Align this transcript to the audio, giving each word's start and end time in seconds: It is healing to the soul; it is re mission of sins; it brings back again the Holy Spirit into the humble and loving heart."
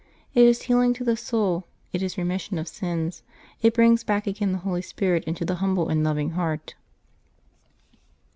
It 0.33 0.45
is 0.45 0.63
healing 0.63 0.93
to 0.95 1.03
the 1.03 1.15
soul; 1.15 1.67
it 1.93 2.01
is 2.01 2.17
re 2.17 2.23
mission 2.23 2.57
of 2.57 2.67
sins; 2.67 3.21
it 3.61 3.75
brings 3.75 4.03
back 4.03 4.25
again 4.25 4.51
the 4.51 4.57
Holy 4.65 4.81
Spirit 4.81 5.23
into 5.25 5.45
the 5.45 5.57
humble 5.61 5.89
and 5.89 6.03
loving 6.03 6.31
heart." 6.31 6.73